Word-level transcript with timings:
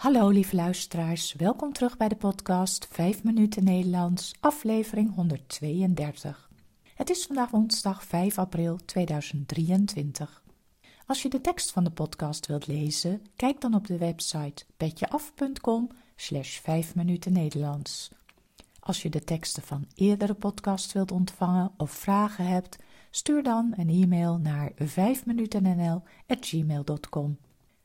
Hallo 0.00 0.28
lieve 0.28 0.56
luisteraars, 0.56 1.32
welkom 1.32 1.72
terug 1.72 1.96
bij 1.96 2.08
de 2.08 2.16
podcast 2.16 2.88
5 2.90 3.24
minuten 3.24 3.64
Nederlands, 3.64 4.34
aflevering 4.40 5.14
132. 5.14 6.50
Het 6.94 7.10
is 7.10 7.26
vandaag 7.26 7.50
woensdag 7.50 8.04
5 8.04 8.38
april 8.38 8.78
2023. 8.84 10.42
Als 11.06 11.22
je 11.22 11.28
de 11.28 11.40
tekst 11.40 11.70
van 11.70 11.84
de 11.84 11.90
podcast 11.90 12.46
wilt 12.46 12.66
lezen, 12.66 13.22
kijk 13.36 13.60
dan 13.60 13.74
op 13.74 13.86
de 13.86 13.98
website 13.98 14.64
petjeaf.com 14.76 15.88
slash 16.16 16.58
5 16.58 16.94
minuten 16.94 17.32
Nederlands. 17.32 18.10
Als 18.80 19.02
je 19.02 19.10
de 19.10 19.24
teksten 19.24 19.62
van 19.62 19.86
eerdere 19.94 20.34
podcasts 20.34 20.92
wilt 20.92 21.12
ontvangen 21.12 21.72
of 21.76 21.90
vragen 21.90 22.46
hebt, 22.46 22.78
stuur 23.10 23.42
dan 23.42 23.74
een 23.76 23.88
e-mail 23.88 24.38
naar 24.38 24.72
5minutennl.gmail.com. 24.72 27.38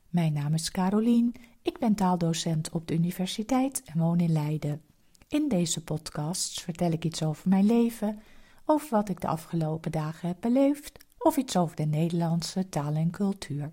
Mijn 0.08 0.32
naam 0.32 0.54
is 0.54 0.70
Carolien, 0.70 1.34
ik 1.66 1.78
ben 1.78 1.94
taaldocent 1.94 2.70
op 2.70 2.88
de 2.88 2.94
universiteit 2.94 3.82
en 3.84 3.98
woon 3.98 4.20
in 4.20 4.32
Leiden. 4.32 4.82
In 5.28 5.48
deze 5.48 5.84
podcasts 5.84 6.62
vertel 6.62 6.90
ik 6.90 7.04
iets 7.04 7.22
over 7.22 7.48
mijn 7.48 7.66
leven, 7.66 8.20
over 8.64 8.88
wat 8.90 9.08
ik 9.08 9.20
de 9.20 9.26
afgelopen 9.26 9.92
dagen 9.92 10.28
heb 10.28 10.36
beleefd 10.40 11.04
of 11.18 11.36
iets 11.36 11.56
over 11.56 11.76
de 11.76 11.84
Nederlandse 11.84 12.68
taal 12.68 12.94
en 12.94 13.10
cultuur. 13.10 13.72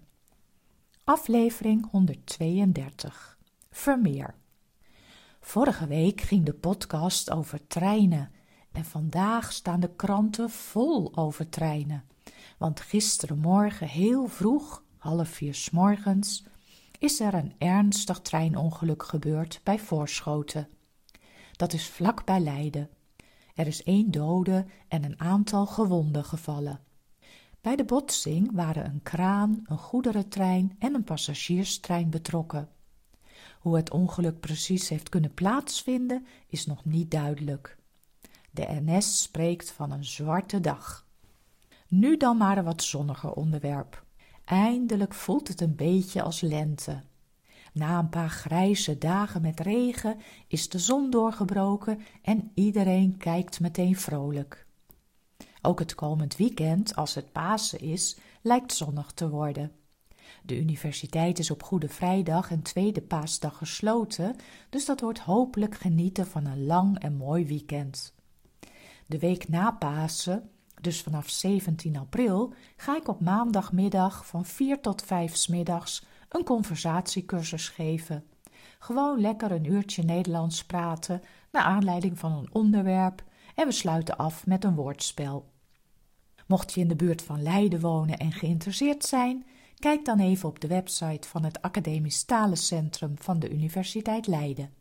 Aflevering 1.04 1.90
132 1.92 3.38
Vermeer. 3.72 4.36
Vorige 5.40 5.88
week 5.88 6.22
ging 6.22 6.46
de 6.46 6.54
podcast 6.54 7.32
over 7.32 7.68
treinen 7.68 8.32
en 8.72 8.86
vandaag 8.86 9.52
staan 9.52 9.80
de 9.80 9.96
kranten 9.96 10.50
vol 10.50 11.16
over 11.16 11.50
treinen. 11.50 12.04
Want 12.58 12.80
gisterenmorgen 12.80 13.88
heel 13.88 14.28
vroeg, 14.28 14.84
half 14.98 15.30
vier 15.30 15.54
s 15.54 15.70
morgens, 15.70 16.44
is 17.04 17.20
er 17.20 17.34
een 17.34 17.54
ernstig 17.58 18.20
treinongeluk 18.20 19.04
gebeurd 19.04 19.60
bij 19.64 19.80
Voorschoten. 19.80 20.68
Dat 21.52 21.74
is 21.74 21.88
vlak 21.88 22.26
bij 22.26 22.40
Leiden. 22.40 22.90
Er 23.56 23.68
is 23.68 23.84
één 23.84 24.12
dode 24.12 24.66
en 24.88 25.04
een 25.04 25.20
aantal 25.20 25.66
gewonden 25.66 26.26
gevallen. 26.26 26.80
Bij 27.62 27.76
de 27.76 27.84
botsing 27.84 28.52
waren 28.54 28.86
een 28.86 29.04
kraan, 29.04 29.64
een 29.66 29.78
goederentrein 29.78 30.76
en 30.80 30.94
een 30.94 31.04
passagierstrein 31.04 32.10
betrokken. 32.10 32.70
Hoe 33.60 33.76
het 33.76 33.92
ongeluk 33.92 34.40
precies 34.40 34.90
heeft 34.90 35.10
kunnen 35.10 35.34
plaatsvinden, 35.34 36.26
is 36.48 36.66
nog 36.66 36.86
niet 36.86 37.12
duidelijk. 37.12 37.78
De 38.52 38.66
NS 38.70 39.22
spreekt 39.22 39.72
van 39.72 39.92
een 39.92 40.06
zwarte 40.06 40.60
dag. 40.60 41.08
Nu 41.88 42.18
dan 42.18 42.38
maar 42.38 42.58
een 42.58 42.64
wat 42.64 42.84
zonniger 42.84 43.34
onderwerp. 43.34 44.03
Eindelijk 44.46 45.14
voelt 45.14 45.48
het 45.48 45.62
een 45.62 45.76
beetje 45.76 46.22
als 46.22 46.42
lente. 46.42 47.02
Na 47.74 48.00
een 48.00 48.10
paar 48.10 48.30
grijze 48.30 48.98
dagen 48.98 49.42
met 49.42 49.60
regen 49.60 50.18
is 50.48 50.70
de 50.70 50.80
zon 50.80 51.10
doorgebroken 51.10 52.00
en 52.22 52.52
iedereen 52.54 53.18
kijkt 53.18 53.60
meteen 53.60 53.96
vrolijk. 53.96 54.66
Ook 55.62 55.80
het 55.80 55.96
komend 55.96 56.36
weekend, 56.36 56.96
als 56.96 57.16
het 57.16 57.32
Pasen 57.32 57.80
is, 57.80 58.18
lijkt 58.42 58.74
zonnig 58.74 59.12
te 59.12 59.30
worden. 59.30 59.72
De 60.44 60.60
universiteit 60.60 61.40
is 61.40 61.52
op 61.52 61.64
Goede 61.64 61.90
Vrijdag 61.90 62.52
en 62.52 62.62
Tweede 62.62 63.02
Paasdag 63.02 63.58
gesloten, 63.58 64.36
dus 64.70 64.86
dat 64.86 65.02
wordt 65.02 65.20
hopelijk 65.20 65.76
genieten 65.76 66.28
van 66.28 66.46
een 66.46 66.66
lang 66.66 67.00
en 67.00 67.16
mooi 67.16 67.46
weekend. 67.46 68.14
De 69.06 69.20
week 69.20 69.48
na 69.48 69.72
Pasen, 69.72 70.50
dus 70.84 71.02
vanaf 71.02 71.30
17 71.30 71.98
april, 71.98 72.54
ga 72.78 72.98
ik 72.98 73.08
op 73.08 73.20
maandagmiddag 73.20 74.26
van 74.28 74.46
4 74.46 74.82
tot 74.82 75.04
5 75.04 75.36
s 75.36 75.48
middags 75.48 76.06
een 76.30 76.44
conversatiecursus 76.44 77.70
geven. 77.70 78.24
Gewoon 78.80 79.22
lekker 79.22 79.52
een 79.52 79.72
uurtje 79.72 80.04
Nederlands 80.04 80.66
praten 80.66 81.22
naar 81.52 81.64
aanleiding 81.64 82.20
van 82.20 82.32
een 82.32 82.50
onderwerp 82.52 83.24
en 83.56 83.66
we 83.68 83.72
sluiten 83.72 84.18
af 84.18 84.46
met 84.46 84.64
een 84.64 84.76
woordspel. 84.76 85.52
Mocht 86.48 86.74
je 86.74 86.82
in 86.82 86.88
de 86.88 86.96
buurt 86.96 87.22
van 87.22 87.44
Leiden 87.44 87.80
wonen 87.80 88.18
en 88.18 88.32
geïnteresseerd 88.32 89.06
zijn, 89.06 89.46
kijk 89.80 90.06
dan 90.06 90.20
even 90.20 90.50
op 90.50 90.60
de 90.60 90.68
website 90.68 91.28
van 91.28 91.44
het 91.44 91.62
Academisch 91.62 92.24
Talencentrum 92.24 93.14
van 93.18 93.40
de 93.40 93.50
Universiteit 93.50 94.28
Leiden. 94.28 94.74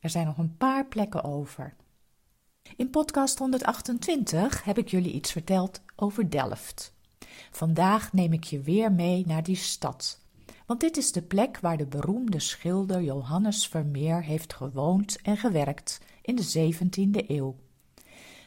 Er 0.00 0.10
zijn 0.10 0.26
nog 0.26 0.38
een 0.38 0.56
paar 0.56 0.86
plekken 0.86 1.24
over. 1.24 1.74
In 2.76 2.90
podcast 2.90 3.38
128 3.38 4.64
heb 4.64 4.78
ik 4.78 4.88
jullie 4.88 5.12
iets 5.12 5.32
verteld 5.32 5.80
over 5.96 6.30
Delft. 6.30 6.94
Vandaag 7.50 8.12
neem 8.12 8.32
ik 8.32 8.44
je 8.44 8.60
weer 8.60 8.92
mee 8.92 9.26
naar 9.26 9.42
die 9.42 9.56
stad. 9.56 10.20
Want 10.66 10.80
dit 10.80 10.96
is 10.96 11.12
de 11.12 11.22
plek 11.22 11.58
waar 11.60 11.76
de 11.76 11.86
beroemde 11.86 12.40
schilder 12.40 13.02
Johannes 13.02 13.68
Vermeer 13.68 14.22
heeft 14.22 14.52
gewoond 14.52 15.22
en 15.22 15.36
gewerkt 15.36 16.00
in 16.22 16.36
de 16.36 16.72
17e 16.74 17.26
eeuw. 17.28 17.56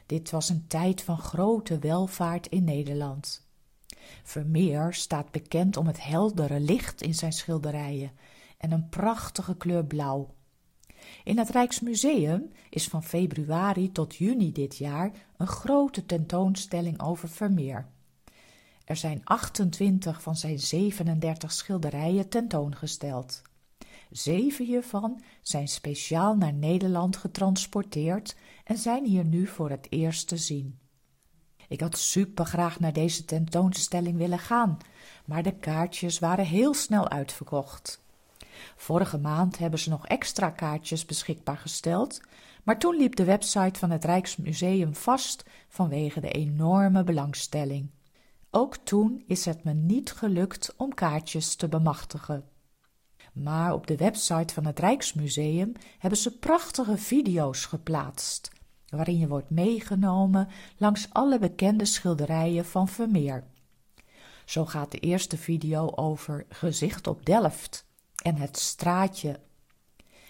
Dit 0.06 0.30
was 0.30 0.50
een 0.50 0.68
tijd 0.68 1.02
van 1.02 1.18
grote 1.18 1.80
welvaart 1.80 2.48
in 2.48 2.64
Nederland. 2.64 3.48
Vermeer 4.24 4.94
staat 4.94 5.32
bekend 5.32 5.78
om 5.78 5.88
het 5.88 6.04
heldere 6.04 6.60
licht 6.60 7.02
in 7.02 7.16
zijn 7.16 7.34
schilderijen 7.34 8.12
en 8.58 8.72
een 8.72 8.90
prachtige 8.90 9.56
kleur 9.56 9.86
blauw. 9.86 10.34
In 11.24 11.38
het 11.38 11.50
Rijksmuseum 11.50 12.52
is 12.70 12.88
van 12.88 13.04
februari 13.04 13.92
tot 13.92 14.16
juni 14.16 14.52
dit 14.52 14.78
jaar 14.78 15.12
een 15.38 15.48
grote 15.48 16.06
tentoonstelling 16.06 17.02
over 17.02 17.30
Vermeer. 17.30 17.88
Er 18.86 18.96
zijn 18.96 19.22
28 19.24 20.22
van 20.22 20.36
zijn 20.36 20.60
37 20.60 21.52
schilderijen 21.52 22.30
tentoongesteld. 22.30 23.42
Zeven 24.12 24.66
hiervan 24.66 25.22
zijn 25.42 25.68
speciaal 25.68 26.36
naar 26.36 26.54
Nederland 26.54 27.18
getransporteerd 27.18 28.36
en 28.64 28.78
zijn 28.78 29.06
hier 29.06 29.26
nu 29.26 29.48
voor 29.48 29.70
het 29.70 29.88
eerst 29.90 30.28
te 30.28 30.38
zien. 30.38 30.80
Ik 31.68 31.82
had 31.82 31.98
super 31.98 32.46
graag 32.46 32.80
naar 32.80 32.94
deze 32.94 33.26
tentoonstelling 33.26 34.18
willen 34.18 34.40
gaan, 34.40 34.78
maar 35.26 35.44
de 35.44 35.56
kaartjes 35.56 36.20
waren 36.20 36.46
heel 36.46 36.74
snel 36.74 37.10
uitverkocht. 37.10 38.02
Vorige 38.76 39.18
maand 39.18 39.58
hebben 39.58 39.80
ze 39.80 39.90
nog 39.90 40.08
extra 40.08 40.50
kaartjes 40.50 41.06
beschikbaar 41.06 41.58
gesteld, 41.58 42.22
maar 42.64 42.80
toen 42.80 42.96
liep 42.96 43.16
de 43.16 43.24
website 43.24 43.80
van 43.80 43.90
het 43.92 44.06
Rijksmuseum 44.06 44.96
vast 44.96 45.46
vanwege 45.68 46.20
de 46.20 46.32
enorme 46.32 47.04
belangstelling. 47.04 47.90
Ook 48.52 48.78
toen 48.78 49.24
is 49.28 49.46
het 49.46 49.64
me 49.64 49.74
niet 49.74 50.12
gelukt 50.12 50.74
om 50.78 50.94
kaartjes 50.94 51.56
te 51.56 51.68
bemachtigen. 51.68 52.44
Maar 53.34 53.74
op 53.74 53.88
de 53.88 53.96
website 53.96 54.54
van 54.54 54.66
het 54.66 54.80
Rijksmuseum 54.80 55.72
hebben 55.98 56.20
ze 56.20 56.38
prachtige 56.38 56.98
video's 56.98 57.66
geplaatst, 57.66 58.52
waarin 58.90 59.18
je 59.18 59.28
wordt 59.28 59.50
meegenomen 59.50 60.48
langs 60.78 61.08
alle 61.12 61.40
bekende 61.40 61.86
schilderijen 61.86 62.66
van 62.66 62.88
Vermeer. 62.88 63.44
Zo 64.46 64.66
gaat 64.66 64.92
de 64.92 65.00
eerste 65.00 65.38
video 65.38 65.92
over 65.96 66.46
Gezicht 66.50 67.08
op 67.08 67.26
Delft 67.26 67.89
en 68.22 68.36
het 68.36 68.58
straatje. 68.58 69.40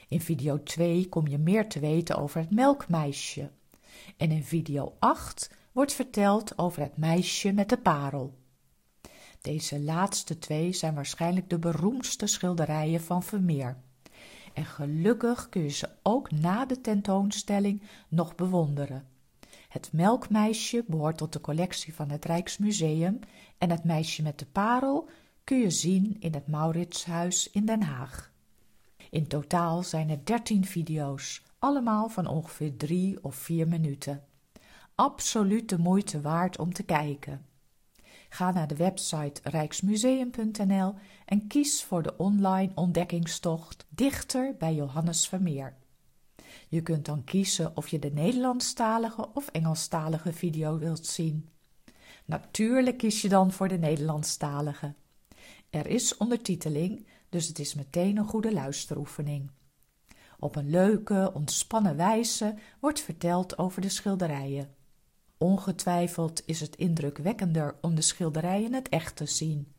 In 0.08 0.22
video 0.22 0.64
2 0.64 1.10
kom 1.10 1.28
je 1.28 1.38
meer 1.38 1.68
te 1.68 1.80
weten 1.80 2.18
over 2.18 2.40
het 2.40 2.52
melkmeisje. 2.52 3.50
En 4.18 4.32
in 4.32 4.44
video 4.44 4.96
8 5.00 5.52
wordt 5.72 5.94
verteld 5.94 6.58
over 6.58 6.82
het 6.82 6.98
meisje 6.98 7.52
met 7.52 7.70
de 7.70 7.78
parel. 7.78 8.38
Deze 9.42 9.80
laatste 9.80 10.40
twee 10.40 10.74
zijn 10.74 10.96
waarschijnlijk 10.96 11.50
de 11.50 11.60
beroemdste 11.60 12.28
schilderijen 12.28 13.02
van 13.02 13.24
Vermeer. 13.24 13.78
En 14.54 14.66
gelukkig 14.66 15.50
kun 15.50 15.62
je 15.62 15.70
ze 15.70 15.90
ook 16.04 16.32
na 16.32 16.66
de 16.66 16.82
tentoonstelling 16.82 17.82
nog 18.08 18.36
bewonderen. 18.36 19.08
Het 19.70 19.90
melkmeisje 19.92 20.84
behoort 20.88 21.18
tot 21.18 21.34
de 21.34 21.42
collectie 21.42 21.96
van 21.96 22.10
het 22.10 22.26
Rijksmuseum 22.26 23.20
en 23.58 23.70
het 23.70 23.84
meisje 23.84 24.22
met 24.22 24.40
de 24.40 24.46
parel 24.46 25.10
kun 25.50 25.60
je 25.60 25.70
zien 25.70 26.18
in 26.20 26.34
het 26.34 26.48
Mauritshuis 26.48 27.50
in 27.50 27.66
Den 27.66 27.82
Haag. 27.82 28.32
In 29.10 29.28
totaal 29.28 29.84
zijn 29.84 30.10
er 30.10 30.26
dertien 30.26 30.66
video's, 30.66 31.44
allemaal 31.60 32.10
van 32.10 32.28
ongeveer 32.28 32.78
drie 32.78 33.24
of 33.24 33.36
vier 33.36 33.68
minuten. 33.68 34.24
Absoluut 34.96 35.70
de 35.70 35.78
moeite 35.78 36.22
waard 36.22 36.58
om 36.58 36.74
te 36.74 36.84
kijken. 36.84 37.46
Ga 38.30 38.52
naar 38.52 38.68
de 38.68 38.76
website 38.76 39.42
rijksmuseum.nl 39.44 40.94
en 41.26 41.48
kies 41.48 41.84
voor 41.84 42.04
de 42.04 42.18
online 42.18 42.72
ontdekkingstocht 42.76 43.86
Dichter 43.90 44.56
bij 44.58 44.74
Johannes 44.74 45.28
Vermeer. 45.28 45.76
Je 46.68 46.82
kunt 46.82 47.06
dan 47.06 47.24
kiezen 47.24 47.78
of 47.78 47.88
je 47.88 48.00
de 48.00 48.12
Nederlandstalige 48.12 49.30
of 49.34 49.48
Engelstalige 49.48 50.34
video 50.34 50.78
wilt 50.78 51.06
zien. 51.06 51.50
Natuurlijk 52.26 52.98
kies 52.98 53.22
je 53.22 53.30
dan 53.30 53.52
voor 53.52 53.68
de 53.68 53.78
Nederlandstalige. 53.78 54.94
Er 55.70 55.88
is 55.88 56.18
ondertiteling, 56.18 57.08
dus 57.30 57.48
het 57.48 57.60
is 57.60 57.74
meteen 57.74 58.18
een 58.18 58.28
goede 58.28 58.54
luisteroefening. 58.54 59.52
Op 60.40 60.56
een 60.56 60.70
leuke, 60.70 61.32
ontspannen 61.34 61.96
wijze 61.96 62.56
wordt 62.80 63.00
verteld 63.00 63.58
over 63.58 63.82
de 63.82 63.90
schilderijen. 63.90 64.76
Ongetwijfeld 65.38 66.44
is 66.46 66.60
het 66.60 66.76
indrukwekkender 66.76 67.76
om 67.82 67.96
de 67.96 68.02
schilderijen 68.02 68.74
het 68.74 68.90
echt 68.90 69.16
te 69.16 69.26
zien. 69.26 69.74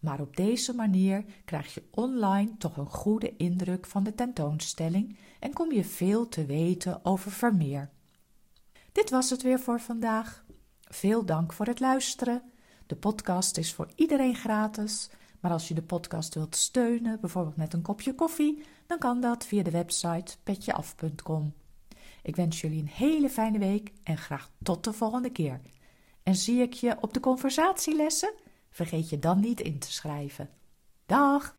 maar 0.00 0.20
op 0.20 0.36
deze 0.36 0.74
manier 0.74 1.24
krijg 1.44 1.74
je 1.74 1.82
online 1.90 2.56
toch 2.58 2.76
een 2.76 2.90
goede 2.90 3.36
indruk 3.36 3.86
van 3.86 4.04
de 4.04 4.14
tentoonstelling 4.14 5.18
en 5.40 5.52
kom 5.52 5.72
je 5.72 5.84
veel 5.84 6.28
te 6.28 6.46
weten 6.46 7.04
over 7.04 7.30
Vermeer. 7.30 7.90
Dit 8.92 9.10
was 9.10 9.30
het 9.30 9.42
weer 9.42 9.60
voor 9.60 9.80
vandaag. 9.80 10.44
Veel 10.80 11.24
dank 11.24 11.52
voor 11.52 11.66
het 11.66 11.80
luisteren. 11.80 12.42
De 12.86 12.96
podcast 12.96 13.56
is 13.56 13.74
voor 13.74 13.88
iedereen 13.94 14.34
gratis, 14.34 15.10
maar 15.40 15.50
als 15.50 15.68
je 15.68 15.74
de 15.74 15.82
podcast 15.82 16.34
wilt 16.34 16.56
steunen, 16.56 17.20
bijvoorbeeld 17.20 17.56
met 17.56 17.72
een 17.72 17.82
kopje 17.82 18.14
koffie, 18.14 18.62
dan 18.86 18.98
kan 18.98 19.20
dat 19.20 19.46
via 19.46 19.62
de 19.62 19.70
website 19.70 20.36
petjeaf.com. 20.42 21.54
Ik 22.22 22.36
wens 22.36 22.60
jullie 22.60 22.80
een 22.80 22.88
hele 22.88 23.30
fijne 23.30 23.58
week 23.58 23.92
en 24.02 24.18
graag 24.18 24.50
tot 24.62 24.84
de 24.84 24.92
volgende 24.92 25.30
keer. 25.30 25.60
En 26.22 26.34
zie 26.34 26.62
ik 26.62 26.72
je 26.72 26.96
op 27.00 27.14
de 27.14 27.20
conversatielessen? 27.20 28.34
Vergeet 28.70 29.08
je 29.08 29.18
dan 29.18 29.40
niet 29.40 29.60
in 29.60 29.78
te 29.78 29.92
schrijven. 29.92 30.50
Dag! 31.06 31.56